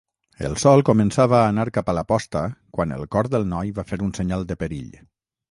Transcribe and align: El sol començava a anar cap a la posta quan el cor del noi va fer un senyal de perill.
El 0.45 0.53
sol 0.61 0.81
començava 0.87 1.35
a 1.41 1.49
anar 1.51 1.65
cap 1.75 1.91
a 1.93 1.95
la 1.97 2.03
posta 2.13 2.41
quan 2.79 2.95
el 2.97 3.07
cor 3.17 3.31
del 3.35 3.47
noi 3.53 3.71
va 3.79 3.87
fer 3.93 4.01
un 4.09 4.17
senyal 4.21 4.49
de 4.55 4.61
perill. 4.65 4.91